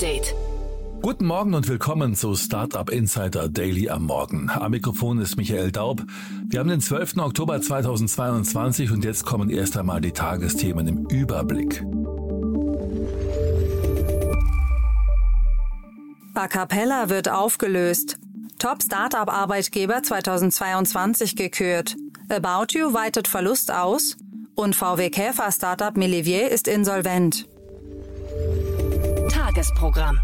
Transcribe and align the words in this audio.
Update. 0.00 0.34
Guten 1.02 1.26
Morgen 1.26 1.52
und 1.52 1.68
willkommen 1.68 2.14
zu 2.14 2.34
Startup 2.34 2.88
Insider 2.88 3.50
Daily 3.50 3.90
am 3.90 4.04
Morgen. 4.04 4.48
Am 4.48 4.70
Mikrofon 4.70 5.18
ist 5.18 5.36
Michael 5.36 5.72
Daub. 5.72 6.02
Wir 6.48 6.60
haben 6.60 6.70
den 6.70 6.80
12. 6.80 7.18
Oktober 7.18 7.60
2022 7.60 8.92
und 8.92 9.04
jetzt 9.04 9.26
kommen 9.26 9.50
erst 9.50 9.76
einmal 9.76 10.00
die 10.00 10.12
Tagesthemen 10.12 10.88
im 10.88 11.06
Überblick. 11.08 11.84
A 16.32 16.48
Cappella 16.48 17.10
wird 17.10 17.28
aufgelöst. 17.28 18.18
Top 18.58 18.82
Startup 18.82 19.30
Arbeitgeber 19.30 20.02
2022 20.02 21.36
gekürt. 21.36 21.94
About 22.30 22.68
You 22.70 22.94
weitet 22.94 23.28
Verlust 23.28 23.70
aus 23.70 24.16
und 24.54 24.74
VW 24.74 25.10
Käfer 25.10 25.52
Startup 25.52 25.94
Millivier 25.94 26.48
ist 26.48 26.68
insolvent. 26.68 27.46
Tagesprogramm. 29.50 30.20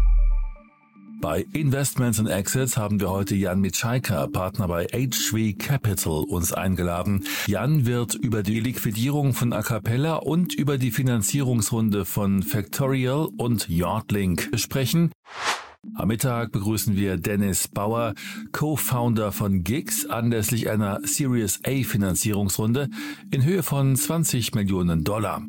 Bei 1.19 1.45
Investments 1.51 2.17
and 2.17 2.29
Exits 2.29 2.77
haben 2.77 3.01
wir 3.01 3.09
heute 3.09 3.35
Jan 3.35 3.59
Mitschaika, 3.59 4.25
Partner 4.27 4.69
bei 4.69 4.85
HV 4.85 5.57
Capital, 5.57 6.23
uns 6.23 6.53
eingeladen. 6.53 7.25
Jan 7.45 7.85
wird 7.85 8.15
über 8.15 8.41
die 8.41 8.61
Liquidierung 8.61 9.33
von 9.33 9.51
Acapella 9.51 10.15
und 10.15 10.53
über 10.53 10.77
die 10.77 10.91
Finanzierungsrunde 10.91 12.05
von 12.05 12.41
Factorial 12.41 13.27
und 13.37 13.67
Yardlink 13.67 14.49
sprechen. 14.55 15.11
Am 15.95 16.07
Mittag 16.07 16.53
begrüßen 16.53 16.95
wir 16.95 17.17
Dennis 17.17 17.67
Bauer, 17.67 18.13
Co-Founder 18.53 19.33
von 19.33 19.65
Gigs, 19.65 20.05
anlässlich 20.05 20.69
einer 20.69 21.01
Series 21.03 21.59
A 21.65 21.83
Finanzierungsrunde 21.83 22.87
in 23.31 23.43
Höhe 23.43 23.63
von 23.63 23.93
20 23.93 24.55
Millionen 24.55 25.03
Dollar. 25.03 25.41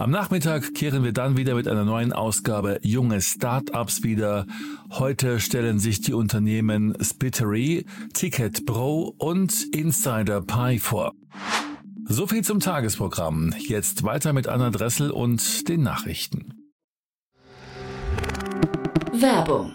Am 0.00 0.10
Nachmittag 0.10 0.72
kehren 0.72 1.04
wir 1.04 1.12
dann 1.12 1.36
wieder 1.36 1.54
mit 1.54 1.68
einer 1.68 1.84
neuen 1.84 2.14
Ausgabe 2.14 2.78
Junge 2.80 3.20
Startups 3.20 4.02
wieder. 4.02 4.46
Heute 4.92 5.40
stellen 5.40 5.78
sich 5.78 6.00
die 6.00 6.14
Unternehmen 6.14 6.96
Spittery, 7.02 7.84
Ticket 8.14 8.64
Pro 8.64 9.14
und 9.18 9.52
Insider 9.74 10.40
Pie 10.40 10.78
vor. 10.78 11.12
So 12.08 12.26
viel 12.26 12.42
zum 12.42 12.60
Tagesprogramm. 12.60 13.52
Jetzt 13.58 14.02
weiter 14.02 14.32
mit 14.32 14.48
Anna 14.48 14.70
Dressel 14.70 15.10
und 15.10 15.68
den 15.68 15.82
Nachrichten. 15.82 16.54
Werbung. 19.12 19.74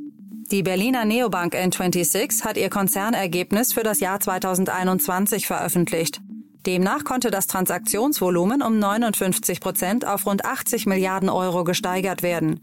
Die 0.51 0.63
Berliner 0.63 1.05
Neobank 1.05 1.55
N26 1.55 2.43
hat 2.43 2.57
ihr 2.57 2.69
Konzernergebnis 2.69 3.71
für 3.71 3.83
das 3.83 4.01
Jahr 4.01 4.19
2021 4.19 5.47
veröffentlicht. 5.47 6.19
Demnach 6.65 7.05
konnte 7.05 7.31
das 7.31 7.47
Transaktionsvolumen 7.47 8.61
um 8.61 8.77
59 8.77 9.61
Prozent 9.61 10.05
auf 10.05 10.25
rund 10.25 10.43
80 10.43 10.87
Milliarden 10.87 11.29
Euro 11.29 11.63
gesteigert 11.63 12.21
werden. 12.21 12.59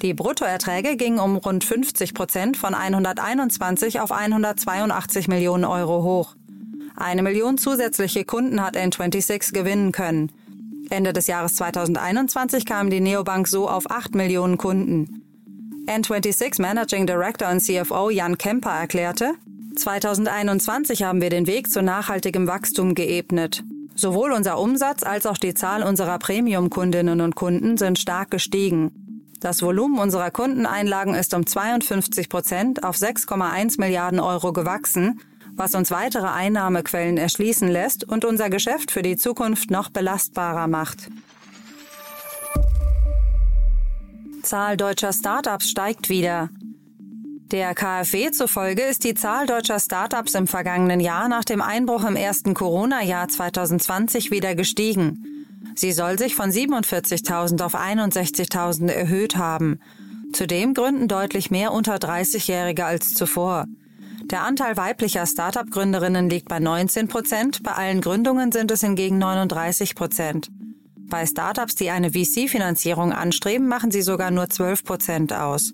Die 0.00 0.14
Bruttoerträge 0.14 0.96
gingen 0.96 1.18
um 1.18 1.34
rund 1.34 1.64
50 1.64 2.14
Prozent 2.14 2.56
von 2.56 2.72
121 2.72 3.98
auf 3.98 4.12
182 4.12 5.26
Millionen 5.26 5.64
Euro 5.64 6.04
hoch. 6.04 6.36
Eine 6.94 7.24
Million 7.24 7.58
zusätzliche 7.58 8.24
Kunden 8.24 8.62
hat 8.62 8.76
N26 8.76 9.52
gewinnen 9.52 9.90
können. 9.90 10.30
Ende 10.88 11.12
des 11.12 11.26
Jahres 11.26 11.56
2021 11.56 12.64
kam 12.64 12.90
die 12.90 13.00
Neobank 13.00 13.48
so 13.48 13.68
auf 13.68 13.90
8 13.90 14.14
Millionen 14.14 14.56
Kunden. 14.56 15.23
N26 15.86 16.62
Managing 16.62 17.06
Director 17.06 17.50
und 17.50 17.60
CFO 17.60 18.08
Jan 18.08 18.38
Kemper 18.38 18.70
erklärte, 18.70 19.34
2021 19.76 21.02
haben 21.02 21.20
wir 21.20 21.28
den 21.28 21.46
Weg 21.46 21.70
zu 21.70 21.82
nachhaltigem 21.82 22.46
Wachstum 22.46 22.94
geebnet. 22.94 23.62
Sowohl 23.94 24.32
unser 24.32 24.58
Umsatz 24.58 25.02
als 25.02 25.26
auch 25.26 25.36
die 25.36 25.52
Zahl 25.52 25.82
unserer 25.82 26.18
Premium-Kundinnen 26.18 27.20
und 27.20 27.36
Kunden 27.36 27.76
sind 27.76 27.98
stark 27.98 28.30
gestiegen. 28.30 28.92
Das 29.40 29.60
Volumen 29.60 29.98
unserer 29.98 30.30
Kundeneinlagen 30.30 31.14
ist 31.14 31.34
um 31.34 31.46
52 31.46 32.30
Prozent 32.30 32.82
auf 32.82 32.96
6,1 32.96 33.78
Milliarden 33.78 34.20
Euro 34.20 34.54
gewachsen, 34.54 35.20
was 35.54 35.74
uns 35.74 35.90
weitere 35.90 36.28
Einnahmequellen 36.28 37.18
erschließen 37.18 37.68
lässt 37.68 38.04
und 38.04 38.24
unser 38.24 38.48
Geschäft 38.48 38.90
für 38.90 39.02
die 39.02 39.16
Zukunft 39.16 39.70
noch 39.70 39.90
belastbarer 39.90 40.66
macht. 40.66 41.10
Zahl 44.44 44.76
deutscher 44.76 45.12
Startups 45.12 45.70
steigt 45.70 46.08
wieder. 46.08 46.50
Der 47.50 47.74
KfW 47.74 48.30
zufolge 48.30 48.82
ist 48.82 49.04
die 49.04 49.14
Zahl 49.14 49.46
deutscher 49.46 49.80
Startups 49.80 50.34
im 50.34 50.46
vergangenen 50.46 51.00
Jahr 51.00 51.28
nach 51.28 51.44
dem 51.44 51.62
Einbruch 51.62 52.04
im 52.04 52.16
ersten 52.16 52.54
Corona-Jahr 52.54 53.28
2020 53.28 54.30
wieder 54.30 54.54
gestiegen. 54.54 55.46
Sie 55.74 55.92
soll 55.92 56.18
sich 56.18 56.34
von 56.34 56.50
47.000 56.50 57.62
auf 57.62 57.74
61.000 57.74 58.88
erhöht 58.88 59.36
haben. 59.36 59.80
Zudem 60.32 60.74
gründen 60.74 61.08
deutlich 61.08 61.50
mehr 61.50 61.72
unter 61.72 61.96
30-Jährige 61.96 62.84
als 62.84 63.14
zuvor. 63.14 63.66
Der 64.24 64.42
Anteil 64.42 64.76
weiblicher 64.76 65.26
Startup-Gründerinnen 65.26 66.30
liegt 66.30 66.48
bei 66.48 66.58
19 66.58 67.08
Prozent, 67.08 67.62
bei 67.62 67.72
allen 67.72 68.00
Gründungen 68.00 68.52
sind 68.52 68.70
es 68.70 68.80
hingegen 68.80 69.18
39 69.18 69.94
Prozent. 69.94 70.50
Bei 71.14 71.26
Startups, 71.26 71.76
die 71.76 71.90
eine 71.90 72.10
VC-Finanzierung 72.10 73.12
anstreben, 73.12 73.68
machen 73.68 73.92
sie 73.92 74.02
sogar 74.02 74.32
nur 74.32 74.50
12 74.50 74.82
Prozent 74.82 75.32
aus. 75.32 75.72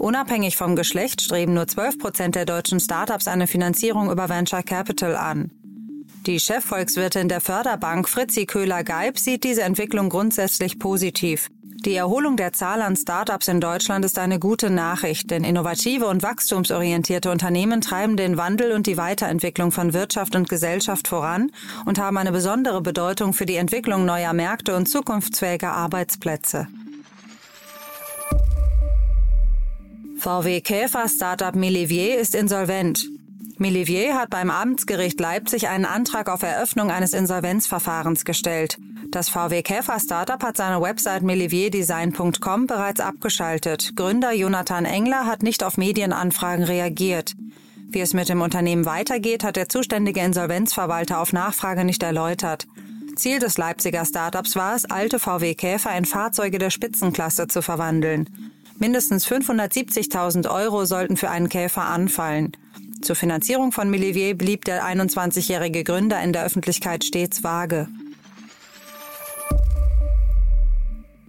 Unabhängig 0.00 0.56
vom 0.56 0.74
Geschlecht 0.74 1.22
streben 1.22 1.54
nur 1.54 1.68
12 1.68 2.00
Prozent 2.00 2.34
der 2.34 2.46
deutschen 2.46 2.80
Startups 2.80 3.28
eine 3.28 3.46
Finanzierung 3.46 4.10
über 4.10 4.28
Venture 4.28 4.64
Capital 4.64 5.14
an. 5.14 5.52
Die 6.26 6.40
Chefvolkswirtin 6.40 7.28
der 7.28 7.40
Förderbank 7.40 8.08
Fritzi 8.08 8.44
Köhler-Geib 8.44 9.20
sieht 9.20 9.44
diese 9.44 9.62
Entwicklung 9.62 10.08
grundsätzlich 10.08 10.80
positiv. 10.80 11.48
Die 11.84 11.96
Erholung 11.96 12.36
der 12.36 12.52
Zahl 12.52 12.80
an 12.80 12.94
Startups 12.94 13.48
in 13.48 13.60
Deutschland 13.60 14.04
ist 14.04 14.16
eine 14.16 14.38
gute 14.38 14.70
Nachricht, 14.70 15.32
denn 15.32 15.42
innovative 15.42 16.06
und 16.06 16.22
wachstumsorientierte 16.22 17.28
Unternehmen 17.28 17.80
treiben 17.80 18.16
den 18.16 18.36
Wandel 18.36 18.70
und 18.70 18.86
die 18.86 18.96
Weiterentwicklung 18.96 19.72
von 19.72 19.92
Wirtschaft 19.92 20.36
und 20.36 20.48
Gesellschaft 20.48 21.08
voran 21.08 21.50
und 21.84 21.98
haben 21.98 22.18
eine 22.18 22.30
besondere 22.30 22.82
Bedeutung 22.82 23.32
für 23.32 23.46
die 23.46 23.56
Entwicklung 23.56 24.04
neuer 24.04 24.32
Märkte 24.32 24.76
und 24.76 24.88
zukunftsfähiger 24.88 25.72
Arbeitsplätze. 25.72 26.68
VW 30.18 30.60
Käfer 30.60 31.08
Startup 31.08 31.56
Millivier 31.56 32.16
ist 32.16 32.36
insolvent. 32.36 33.08
Millivier 33.58 34.16
hat 34.16 34.30
beim 34.30 34.50
Amtsgericht 34.50 35.18
Leipzig 35.18 35.66
einen 35.66 35.84
Antrag 35.84 36.28
auf 36.28 36.44
Eröffnung 36.44 36.92
eines 36.92 37.12
Insolvenzverfahrens 37.12 38.24
gestellt. 38.24 38.78
Das 39.12 39.28
VW 39.28 39.60
Käfer 39.60 40.00
Startup 40.00 40.42
hat 40.42 40.56
seine 40.56 40.80
Website 40.80 41.22
millivierdesign.com 41.22 42.66
bereits 42.66 42.98
abgeschaltet. 42.98 43.94
Gründer 43.94 44.32
Jonathan 44.32 44.86
Engler 44.86 45.26
hat 45.26 45.42
nicht 45.42 45.62
auf 45.64 45.76
Medienanfragen 45.76 46.64
reagiert. 46.64 47.34
Wie 47.90 48.00
es 48.00 48.14
mit 48.14 48.30
dem 48.30 48.40
Unternehmen 48.40 48.86
weitergeht, 48.86 49.44
hat 49.44 49.56
der 49.56 49.68
zuständige 49.68 50.20
Insolvenzverwalter 50.20 51.20
auf 51.20 51.34
Nachfrage 51.34 51.84
nicht 51.84 52.02
erläutert. 52.02 52.66
Ziel 53.14 53.38
des 53.38 53.58
Leipziger 53.58 54.06
Startups 54.06 54.56
war 54.56 54.74
es, 54.74 54.86
alte 54.86 55.18
VW 55.18 55.54
Käfer 55.56 55.94
in 55.94 56.06
Fahrzeuge 56.06 56.56
der 56.56 56.70
Spitzenklasse 56.70 57.48
zu 57.48 57.60
verwandeln. 57.60 58.30
Mindestens 58.78 59.26
570.000 59.26 60.50
Euro 60.50 60.86
sollten 60.86 61.18
für 61.18 61.28
einen 61.28 61.50
Käfer 61.50 61.84
anfallen. 61.84 62.52
Zur 63.02 63.14
Finanzierung 63.14 63.72
von 63.72 63.90
Millivier 63.90 64.34
blieb 64.34 64.64
der 64.64 64.86
21-jährige 64.86 65.84
Gründer 65.84 66.22
in 66.22 66.32
der 66.32 66.46
Öffentlichkeit 66.46 67.04
stets 67.04 67.44
vage. 67.44 67.88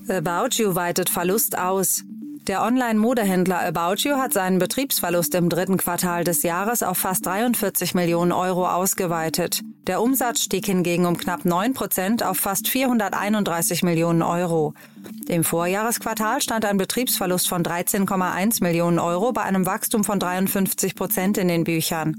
About 0.09 0.57
You 0.57 0.75
weitet 0.75 1.09
Verlust 1.09 1.57
aus. 1.57 2.03
Der 2.45 2.61
Online-Modehändler 2.61 3.65
About 3.65 3.95
You 3.99 4.17
hat 4.17 4.33
seinen 4.33 4.59
Betriebsverlust 4.59 5.33
im 5.33 5.47
dritten 5.47 5.77
Quartal 5.77 6.25
des 6.25 6.43
Jahres 6.43 6.83
auf 6.83 6.97
fast 6.97 7.25
43 7.25 7.93
Millionen 7.93 8.33
Euro 8.33 8.67
ausgeweitet. 8.67 9.61
Der 9.87 10.01
Umsatz 10.01 10.41
stieg 10.41 10.65
hingegen 10.65 11.05
um 11.05 11.15
knapp 11.15 11.45
9 11.45 11.73
Prozent 11.73 12.21
auf 12.21 12.37
fast 12.37 12.67
431 12.67 13.83
Millionen 13.83 14.23
Euro. 14.23 14.73
Im 15.29 15.45
Vorjahresquartal 15.45 16.41
stand 16.41 16.65
ein 16.65 16.77
Betriebsverlust 16.77 17.47
von 17.47 17.63
13,1 17.63 18.61
Millionen 18.61 18.99
Euro 18.99 19.31
bei 19.31 19.43
einem 19.43 19.65
Wachstum 19.65 20.03
von 20.03 20.19
53 20.19 20.95
Prozent 20.95 21.37
in 21.37 21.47
den 21.47 21.63
Büchern. 21.63 22.17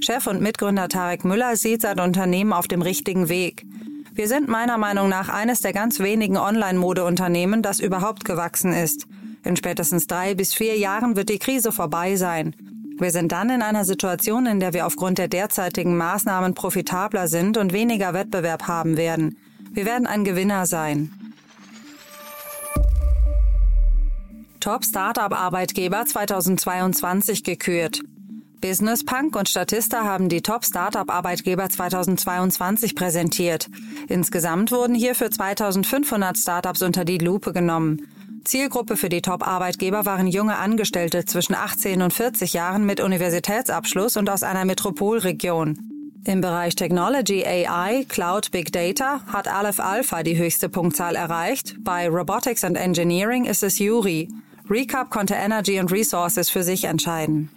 Chef 0.00 0.28
und 0.28 0.40
Mitgründer 0.40 0.88
Tarek 0.88 1.24
Müller 1.24 1.56
sieht 1.56 1.82
sein 1.82 1.98
Unternehmen 1.98 2.52
auf 2.52 2.68
dem 2.68 2.82
richtigen 2.82 3.28
Weg. 3.28 3.66
Wir 4.16 4.28
sind 4.28 4.46
meiner 4.46 4.78
Meinung 4.78 5.08
nach 5.08 5.28
eines 5.28 5.60
der 5.60 5.72
ganz 5.72 5.98
wenigen 5.98 6.36
Online-Modeunternehmen, 6.36 7.62
das 7.62 7.80
überhaupt 7.80 8.24
gewachsen 8.24 8.72
ist. 8.72 9.08
In 9.42 9.56
spätestens 9.56 10.06
drei 10.06 10.36
bis 10.36 10.54
vier 10.54 10.78
Jahren 10.78 11.16
wird 11.16 11.30
die 11.30 11.40
Krise 11.40 11.72
vorbei 11.72 12.14
sein. 12.14 12.54
Wir 12.96 13.10
sind 13.10 13.32
dann 13.32 13.50
in 13.50 13.60
einer 13.60 13.84
Situation, 13.84 14.46
in 14.46 14.60
der 14.60 14.72
wir 14.72 14.86
aufgrund 14.86 15.18
der 15.18 15.26
derzeitigen 15.26 15.96
Maßnahmen 15.96 16.54
profitabler 16.54 17.26
sind 17.26 17.56
und 17.56 17.72
weniger 17.72 18.14
Wettbewerb 18.14 18.68
haben 18.68 18.96
werden. 18.96 19.36
Wir 19.72 19.84
werden 19.84 20.06
ein 20.06 20.22
Gewinner 20.22 20.66
sein. 20.66 21.12
Top 24.60 24.84
Startup 24.84 25.32
Arbeitgeber 25.32 26.06
2022 26.06 27.42
gekürt. 27.42 28.00
Business 28.64 29.04
Punk 29.04 29.36
und 29.36 29.46
Statista 29.46 30.04
haben 30.04 30.30
die 30.30 30.40
Top 30.40 30.64
Startup 30.64 31.10
Arbeitgeber 31.10 31.68
2022 31.68 32.94
präsentiert. 32.94 33.68
Insgesamt 34.08 34.72
wurden 34.72 34.94
hierfür 34.94 35.30
2500 35.30 36.38
Startups 36.38 36.80
unter 36.80 37.04
die 37.04 37.18
Lupe 37.18 37.52
genommen. 37.52 38.08
Zielgruppe 38.42 38.96
für 38.96 39.10
die 39.10 39.20
Top-Arbeitgeber 39.20 40.06
waren 40.06 40.26
junge 40.26 40.56
Angestellte 40.56 41.26
zwischen 41.26 41.54
18 41.54 42.00
und 42.00 42.14
40 42.14 42.54
Jahren 42.54 42.86
mit 42.86 43.00
Universitätsabschluss 43.00 44.16
und 44.16 44.30
aus 44.30 44.42
einer 44.42 44.64
Metropolregion. 44.64 45.78
Im 46.24 46.40
Bereich 46.40 46.74
Technology, 46.74 47.44
AI, 47.44 48.06
Cloud, 48.08 48.50
Big 48.50 48.72
Data 48.72 49.20
hat 49.30 49.46
Aleph 49.46 49.78
Alpha 49.78 50.22
die 50.22 50.38
höchste 50.38 50.70
Punktzahl 50.70 51.16
erreicht. 51.16 51.76
Bei 51.80 52.08
Robotics 52.08 52.64
and 52.64 52.78
Engineering 52.78 53.44
ist 53.44 53.62
es 53.62 53.78
Yuri. 53.78 54.30
Recap 54.70 55.10
konnte 55.10 55.34
Energy 55.34 55.78
and 55.78 55.92
Resources 55.92 56.48
für 56.48 56.62
sich 56.62 56.84
entscheiden. 56.84 57.50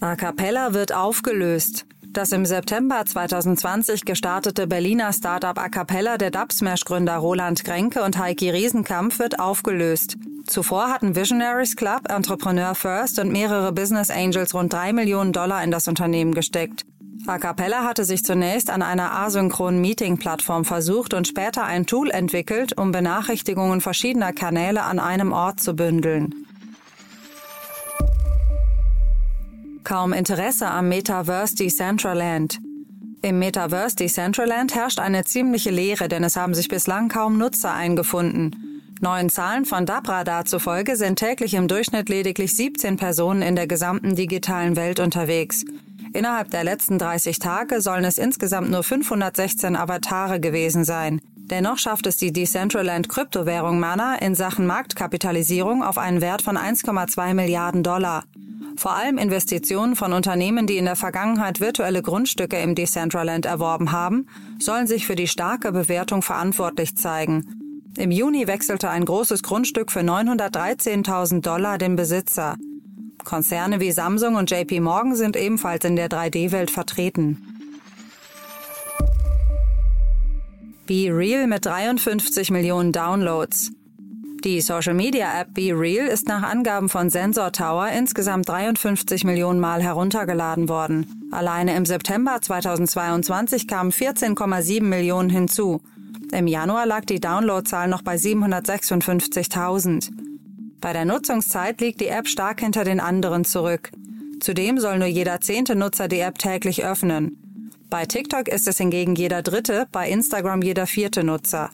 A 0.00 0.14
Cappella 0.14 0.74
wird 0.74 0.92
aufgelöst. 0.92 1.86
Das 2.12 2.30
im 2.32 2.44
September 2.44 3.04
2020 3.06 4.04
gestartete 4.04 4.66
Berliner 4.66 5.12
Startup 5.12 5.58
A 5.58 5.70
Cappella 5.70 6.18
der 6.18 6.30
Dubsmash-Gründer 6.30 7.16
Roland 7.16 7.64
Grenke 7.64 8.02
und 8.02 8.18
Heiki 8.18 8.50
Riesenkampf 8.50 9.18
wird 9.18 9.40
aufgelöst. 9.40 10.16
Zuvor 10.46 10.88
hatten 10.88 11.16
Visionaries 11.16 11.76
Club, 11.76 12.10
Entrepreneur 12.10 12.74
First 12.74 13.18
und 13.18 13.32
mehrere 13.32 13.72
Business 13.72 14.10
Angels 14.10 14.54
rund 14.54 14.72
drei 14.72 14.92
Millionen 14.92 15.32
Dollar 15.32 15.64
in 15.64 15.70
das 15.70 15.88
Unternehmen 15.88 16.34
gesteckt. 16.34 16.84
A 17.26 17.38
Cappella 17.38 17.82
hatte 17.82 18.04
sich 18.04 18.22
zunächst 18.22 18.68
an 18.70 18.82
einer 18.82 19.12
asynchronen 19.12 19.80
Meeting-Plattform 19.80 20.64
versucht 20.66 21.14
und 21.14 21.26
später 21.26 21.64
ein 21.64 21.86
Tool 21.86 22.10
entwickelt, 22.10 22.78
um 22.78 22.92
Benachrichtigungen 22.92 23.80
verschiedener 23.80 24.32
Kanäle 24.32 24.82
an 24.82 24.98
einem 24.98 25.32
Ort 25.32 25.60
zu 25.60 25.74
bündeln. 25.74 26.45
Kaum 29.86 30.12
Interesse 30.12 30.66
am 30.66 30.88
Metaverse 30.88 31.54
Decentraland. 31.54 32.58
Im 33.22 33.38
Metaverse 33.38 33.94
Decentraland 33.94 34.74
herrscht 34.74 34.98
eine 34.98 35.24
ziemliche 35.24 35.70
Leere, 35.70 36.08
denn 36.08 36.24
es 36.24 36.34
haben 36.34 36.54
sich 36.54 36.66
bislang 36.66 37.08
kaum 37.08 37.38
Nutzer 37.38 37.72
eingefunden. 37.72 38.82
Neuen 39.00 39.30
Zahlen 39.30 39.64
von 39.64 39.86
Dabradar 39.86 40.44
zufolge 40.44 40.96
sind 40.96 41.20
täglich 41.20 41.54
im 41.54 41.68
Durchschnitt 41.68 42.08
lediglich 42.08 42.56
17 42.56 42.96
Personen 42.96 43.42
in 43.42 43.54
der 43.54 43.68
gesamten 43.68 44.16
digitalen 44.16 44.74
Welt 44.74 44.98
unterwegs. 44.98 45.64
Innerhalb 46.12 46.50
der 46.50 46.64
letzten 46.64 46.98
30 46.98 47.38
Tage 47.38 47.80
sollen 47.80 48.02
es 48.02 48.18
insgesamt 48.18 48.68
nur 48.68 48.82
516 48.82 49.76
Avatare 49.76 50.40
gewesen 50.40 50.82
sein. 50.82 51.20
Dennoch 51.36 51.78
schafft 51.78 52.08
es 52.08 52.16
die 52.16 52.32
Decentraland 52.32 53.08
Kryptowährung 53.08 53.78
Mana 53.78 54.16
in 54.16 54.34
Sachen 54.34 54.66
Marktkapitalisierung 54.66 55.84
auf 55.84 55.96
einen 55.96 56.20
Wert 56.20 56.42
von 56.42 56.58
1,2 56.58 57.34
Milliarden 57.34 57.84
Dollar. 57.84 58.24
Vor 58.76 58.94
allem 58.94 59.16
Investitionen 59.16 59.96
von 59.96 60.12
Unternehmen, 60.12 60.66
die 60.66 60.76
in 60.76 60.84
der 60.84 60.96
Vergangenheit 60.96 61.60
virtuelle 61.60 62.02
Grundstücke 62.02 62.58
im 62.58 62.74
Decentraland 62.74 63.46
erworben 63.46 63.90
haben, 63.90 64.26
sollen 64.58 64.86
sich 64.86 65.06
für 65.06 65.16
die 65.16 65.28
starke 65.28 65.72
Bewertung 65.72 66.20
verantwortlich 66.20 66.96
zeigen. 66.96 67.44
Im 67.96 68.10
Juni 68.10 68.46
wechselte 68.46 68.90
ein 68.90 69.06
großes 69.06 69.42
Grundstück 69.42 69.90
für 69.90 70.00
913.000 70.00 71.40
Dollar 71.40 71.78
den 71.78 71.96
Besitzer. 71.96 72.56
Konzerne 73.24 73.80
wie 73.80 73.92
Samsung 73.92 74.36
und 74.36 74.50
JP 74.50 74.80
Morgan 74.80 75.16
sind 75.16 75.36
ebenfalls 75.36 75.84
in 75.86 75.96
der 75.96 76.08
3D-Welt 76.08 76.70
vertreten. 76.70 77.56
Be 80.86 81.08
Real 81.10 81.46
mit 81.46 81.64
53 81.64 82.50
Millionen 82.50 82.92
Downloads. 82.92 83.72
Die 84.46 84.60
Social-Media-App 84.60 85.54
BeReal 85.54 86.06
ist 86.06 86.28
nach 86.28 86.44
Angaben 86.44 86.88
von 86.88 87.10
Sensor 87.10 87.50
Tower 87.50 87.88
insgesamt 87.88 88.48
53 88.48 89.24
Millionen 89.24 89.58
Mal 89.58 89.82
heruntergeladen 89.82 90.68
worden. 90.68 91.28
Alleine 91.32 91.74
im 91.74 91.84
September 91.84 92.40
2022 92.40 93.66
kamen 93.66 93.90
14,7 93.90 94.84
Millionen 94.84 95.30
hinzu. 95.30 95.80
Im 96.30 96.46
Januar 96.46 96.86
lag 96.86 97.04
die 97.06 97.18
Downloadzahl 97.18 97.88
noch 97.88 98.02
bei 98.02 98.14
756.000. 98.14 100.12
Bei 100.80 100.92
der 100.92 101.06
Nutzungszeit 101.06 101.80
liegt 101.80 102.00
die 102.00 102.06
App 102.06 102.28
stark 102.28 102.60
hinter 102.60 102.84
den 102.84 103.00
anderen 103.00 103.44
zurück. 103.44 103.90
Zudem 104.38 104.78
soll 104.78 105.00
nur 105.00 105.08
jeder 105.08 105.40
zehnte 105.40 105.74
Nutzer 105.74 106.06
die 106.06 106.20
App 106.20 106.38
täglich 106.38 106.84
öffnen. 106.84 107.72
Bei 107.90 108.06
TikTok 108.06 108.46
ist 108.46 108.68
es 108.68 108.78
hingegen 108.78 109.16
jeder 109.16 109.42
dritte, 109.42 109.88
bei 109.90 110.08
Instagram 110.08 110.62
jeder 110.62 110.86
vierte 110.86 111.24
Nutzer. 111.24 111.70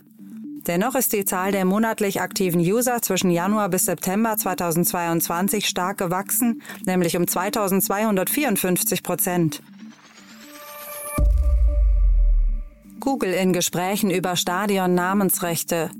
Dennoch 0.66 0.94
ist 0.94 1.12
die 1.12 1.24
Zahl 1.24 1.50
der 1.50 1.64
monatlich 1.64 2.20
aktiven 2.20 2.60
User 2.60 3.02
zwischen 3.02 3.30
Januar 3.30 3.68
bis 3.68 3.86
September 3.86 4.36
2022 4.36 5.66
stark 5.66 5.98
gewachsen, 5.98 6.62
nämlich 6.86 7.16
um 7.16 7.26
2254 7.26 9.02
Prozent. 9.02 9.62
Google 13.00 13.32
in 13.32 13.52
Gesprächen 13.52 14.10
über 14.10 14.36
Stadion-Namensrechte. 14.36 15.90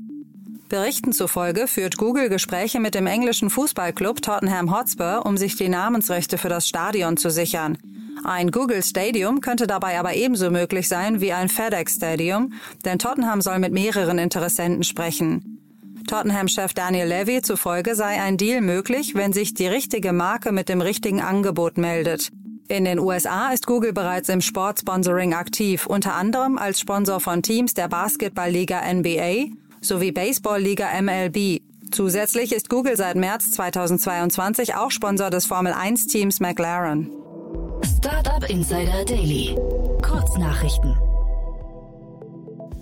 Berichten 0.69 1.11
zufolge 1.11 1.67
führt 1.67 1.97
Google 1.97 2.29
Gespräche 2.29 2.79
mit 2.79 2.95
dem 2.95 3.05
englischen 3.05 3.49
Fußballclub 3.49 4.21
Tottenham 4.21 4.75
Hotspur, 4.75 5.25
um 5.25 5.35
sich 5.35 5.57
die 5.57 5.67
Namensrechte 5.67 6.37
für 6.37 6.47
das 6.47 6.67
Stadion 6.67 7.17
zu 7.17 7.29
sichern. 7.29 7.77
Ein 8.25 8.51
Google 8.51 8.81
Stadium 8.83 9.41
könnte 9.41 9.67
dabei 9.67 9.99
aber 9.99 10.13
ebenso 10.13 10.49
möglich 10.49 10.87
sein 10.87 11.19
wie 11.19 11.33
ein 11.33 11.49
FedEx 11.49 11.95
Stadium, 11.95 12.53
denn 12.85 12.97
Tottenham 12.97 13.41
soll 13.41 13.59
mit 13.59 13.73
mehreren 13.73 14.17
Interessenten 14.17 14.83
sprechen. 14.83 15.59
Tottenham-Chef 16.07 16.73
Daniel 16.73 17.07
Levy 17.07 17.41
zufolge 17.41 17.95
sei 17.95 18.21
ein 18.21 18.37
Deal 18.37 18.61
möglich, 18.61 19.15
wenn 19.15 19.33
sich 19.33 19.53
die 19.53 19.67
richtige 19.67 20.13
Marke 20.13 20.51
mit 20.51 20.69
dem 20.69 20.81
richtigen 20.81 21.21
Angebot 21.21 21.77
meldet. 21.77 22.29
In 22.69 22.85
den 22.85 22.99
USA 22.99 23.49
ist 23.49 23.67
Google 23.67 23.93
bereits 23.93 24.29
im 24.29 24.41
Sportsponsoring 24.41 25.33
aktiv, 25.33 25.85
unter 25.85 26.15
anderem 26.15 26.57
als 26.57 26.79
Sponsor 26.79 27.19
von 27.19 27.41
Teams 27.41 27.73
der 27.73 27.89
Basketballliga 27.89 28.81
NBA 28.91 29.47
sowie 29.81 30.13
Baseballliga 30.13 30.87
MLB. 31.01 31.61
Zusätzlich 31.91 32.53
ist 32.53 32.69
Google 32.69 32.95
seit 32.95 33.17
März 33.17 33.51
2022 33.51 34.75
auch 34.75 34.91
Sponsor 34.91 35.29
des 35.29 35.45
Formel 35.45 35.73
1 35.73 36.07
Teams 36.07 36.39
McLaren. 36.39 37.22
Startup 37.85 38.49
Insider 38.49 39.03
Daily. 39.03 39.57
Kurznachrichten. 40.01 40.95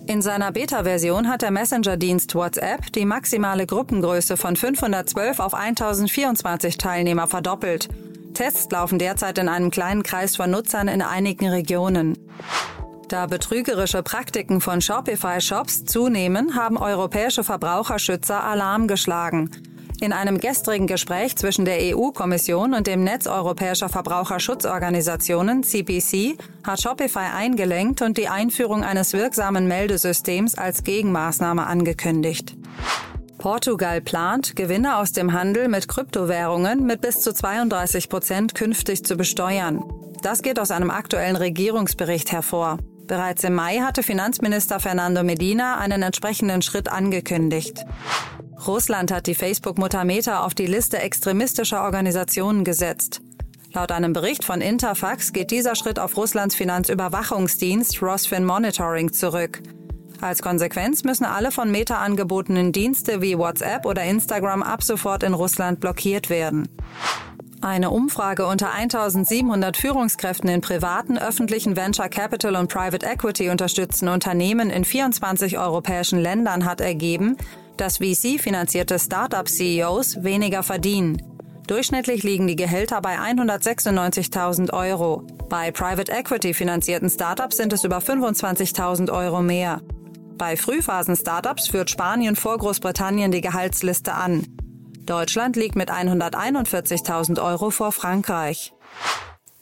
In 0.06 0.22
seiner 0.22 0.52
Beta-Version 0.52 1.28
hat 1.28 1.42
der 1.42 1.50
Messenger-Dienst 1.50 2.36
WhatsApp 2.36 2.92
die 2.94 3.06
maximale 3.06 3.66
Gruppengröße 3.66 4.38
von 4.38 4.56
512 4.56 5.40
auf 5.40 5.56
1024 5.56 6.78
Teilnehmer 6.78 7.26
verdoppelt. 7.26 7.90
Tests 8.36 8.72
laufen 8.72 9.00
derzeit 9.00 9.40
in 9.40 9.50
einem 9.50 9.72
kleinen 9.72 10.04
Kreis 10.04 10.36
von 10.36 10.52
Nutzern 10.52 10.88
in 10.88 11.02
einigen 11.02 11.50
Regionen. 11.50 12.18
Da 13.08 13.26
betrügerische 13.26 14.04
Praktiken 14.04 14.62
von 14.62 14.82
Shopify-Shops 14.82 15.86
zunehmen, 15.86 16.56
haben 16.56 16.78
europäische 16.78 17.44
Verbraucherschützer 17.44 18.44
Alarm 18.44 18.88
geschlagen. 18.88 19.50
In 20.02 20.14
einem 20.14 20.40
gestrigen 20.40 20.88
Gespräch 20.88 21.36
zwischen 21.36 21.64
der 21.64 21.78
EU-Kommission 21.96 22.74
und 22.74 22.88
dem 22.88 23.04
Netz 23.04 23.28
europäischer 23.28 23.88
Verbraucherschutzorganisationen 23.88 25.62
CPC 25.62 26.40
hat 26.64 26.82
Shopify 26.82 27.30
eingelenkt 27.36 28.02
und 28.02 28.18
die 28.18 28.28
Einführung 28.28 28.84
eines 28.84 29.14
wirksamen 29.14 29.68
Meldesystems 29.68 30.56
als 30.56 30.84
Gegenmaßnahme 30.84 31.68
angekündigt. 31.68 32.56
Portugal 33.38 34.02
plant, 34.02 34.56
Gewinne 34.56 34.98
aus 34.98 35.12
dem 35.12 35.34
Handel 35.34 35.68
mit 35.68 35.88
Kryptowährungen 35.88 36.84
mit 36.84 37.02
bis 37.02 37.20
zu 37.22 37.32
32 37.32 38.10
Prozent 38.10 38.56
künftig 38.56 39.06
zu 39.06 39.16
besteuern. 39.16 39.84
Das 40.24 40.42
geht 40.42 40.60
aus 40.60 40.72
einem 40.72 40.90
aktuellen 40.90 41.36
Regierungsbericht 41.36 42.32
hervor. 42.32 42.80
Bereits 43.06 43.44
im 43.44 43.54
Mai 43.54 43.82
hatte 43.82 44.02
Finanzminister 44.02 44.80
Fernando 44.80 45.24
Medina 45.24 45.78
einen 45.78 46.02
entsprechenden 46.02 46.64
Schritt 46.64 46.92
angekündigt. 46.92 47.86
Russland 48.68 49.12
hat 49.12 49.28
die 49.28 49.36
Facebook-Mutter 49.36 50.04
Meta 50.06 50.44
auf 50.44 50.54
die 50.54 50.68
Liste 50.68 51.00
extremistischer 51.00 51.84
Organisationen 51.84 52.64
gesetzt. 52.64 53.22
Laut 53.74 53.92
einem 53.92 54.14
Bericht 54.14 54.44
von 54.44 54.62
Interfax 54.62 55.34
geht 55.34 55.50
dieser 55.50 55.76
Schritt 55.76 55.98
auf 55.98 56.18
Russlands 56.18 56.56
Finanzüberwachungsdienst 56.56 58.02
Rosfin 58.02 58.44
Monitoring 58.44 59.14
zurück. 59.14 59.62
Als 60.20 60.42
Konsequenz 60.44 61.04
müssen 61.04 61.26
alle 61.26 61.52
von 61.52 61.72
Meta 61.72 61.96
angebotenen 61.96 62.72
Dienste 62.72 63.22
wie 63.22 63.38
WhatsApp 63.38 63.86
oder 63.86 64.04
Instagram 64.04 64.62
ab 64.62 64.84
sofort 64.84 65.24
in 65.24 65.34
Russland 65.34 65.80
blockiert 65.80 66.30
werden. 66.30 66.68
Eine 67.62 67.92
Umfrage 67.92 68.46
unter 68.46 68.72
1700 68.72 69.78
Führungskräften 69.78 70.50
in 70.50 70.62
privaten, 70.62 71.18
öffentlichen 71.18 71.76
Venture 71.76 72.10
Capital 72.10 72.56
und 72.56 72.72
Private 72.72 73.06
Equity 73.06 73.50
unterstützten 73.50 74.08
Unternehmen 74.08 74.70
in 74.70 74.84
24 74.84 75.58
europäischen 75.58 76.20
Ländern 76.20 76.66
hat 76.66 76.82
ergeben, 76.82 77.38
dass 77.82 77.98
VC-finanzierte 77.98 79.00
Startup-CEOs 79.00 80.24
weniger 80.24 80.62
verdienen. 80.62 81.20
Durchschnittlich 81.66 82.22
liegen 82.22 82.46
die 82.46 82.56
Gehälter 82.56 83.02
bei 83.02 83.18
196.000 83.18 84.72
Euro. 84.72 85.26
Bei 85.50 85.72
Private 85.72 86.12
Equity 86.12 86.54
finanzierten 86.54 87.10
Startups 87.10 87.58
sind 87.58 87.74
es 87.74 87.84
über 87.84 87.98
25.000 87.98 89.12
Euro 89.12 89.42
mehr. 89.42 89.82
Bei 90.38 90.56
Frühphasen-Startups 90.58 91.70
führt 91.70 91.90
Spanien 91.90 92.36
vor 92.36 92.60
Großbritannien 92.60 93.32
die 93.32 93.42
Gehaltsliste 93.42 94.14
an. 94.14 94.46
Deutschland 95.08 95.56
liegt 95.56 95.76
mit 95.76 95.90
141.000 95.90 97.44
Euro 97.44 97.72
vor 97.72 97.92
Frankreich. 97.92 98.74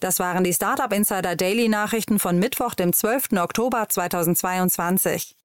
Das 0.01 0.19
waren 0.19 0.43
die 0.43 0.53
Startup 0.53 0.91
Insider 0.91 1.37
Daily 1.37 1.69
Nachrichten 1.69 2.19
von 2.19 2.37
Mittwoch, 2.37 2.73
dem 2.73 2.91
12. 2.91 3.31
Oktober 3.37 3.87
2022. 3.87 5.38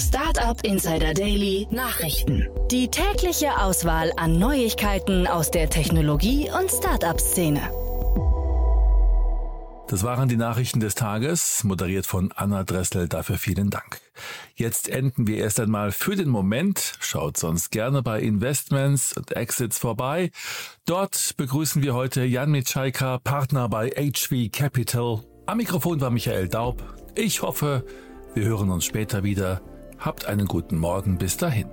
Startup 0.00 0.58
Insider 0.64 1.12
Daily 1.12 1.68
Nachrichten. 1.70 2.48
Die 2.70 2.88
tägliche 2.88 3.58
Auswahl 3.58 4.10
an 4.16 4.38
Neuigkeiten 4.38 5.26
aus 5.26 5.50
der 5.50 5.68
Technologie- 5.68 6.48
und 6.58 6.70
Startup-Szene. 6.70 7.60
Das 9.88 10.02
waren 10.02 10.30
die 10.30 10.38
Nachrichten 10.38 10.80
des 10.80 10.94
Tages, 10.94 11.64
moderiert 11.64 12.06
von 12.06 12.32
Anna 12.32 12.64
Dressel. 12.64 13.08
Dafür 13.08 13.36
vielen 13.36 13.68
Dank. 13.68 14.00
Jetzt 14.54 14.88
enden 14.88 15.26
wir 15.26 15.36
erst 15.36 15.60
einmal 15.60 15.92
für 15.92 16.16
den 16.16 16.30
Moment. 16.30 16.94
Schaut 17.00 17.36
sonst 17.36 17.70
gerne 17.70 18.02
bei 18.02 18.20
Investments 18.20 19.14
und 19.14 19.36
Exits 19.36 19.78
vorbei. 19.78 20.30
Dort 20.86 21.36
begrüßen 21.36 21.82
wir 21.82 21.92
heute 21.92 22.24
Jan 22.24 22.50
Mitschaiker, 22.50 23.18
Partner 23.18 23.68
bei 23.68 23.90
HV 23.90 24.50
Capital. 24.50 25.24
Am 25.44 25.58
Mikrofon 25.58 26.00
war 26.00 26.08
Michael 26.08 26.48
Daub. 26.48 26.82
Ich 27.14 27.42
hoffe, 27.42 27.84
wir 28.32 28.44
hören 28.44 28.70
uns 28.70 28.86
später 28.86 29.24
wieder. 29.24 29.60
Habt 30.00 30.26
einen 30.26 30.46
guten 30.46 30.78
Morgen 30.78 31.18
bis 31.18 31.36
dahin. 31.36 31.68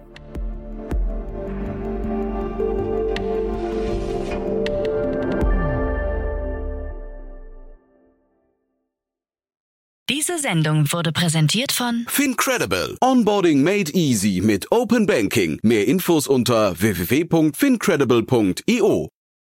Diese 10.10 10.40
Sendung 10.40 10.92
wurde 10.92 11.12
präsentiert 11.12 11.72
von 11.72 12.06
Fincredible. 12.08 12.98
Onboarding 13.02 13.62
made 13.64 13.92
easy 13.94 14.42
mit 14.42 14.72
Open 14.72 15.06
Banking. 15.06 15.60
Mehr 15.64 15.88
Infos 15.88 16.28
unter 16.28 16.80
www.fincredible.io. 16.80 19.10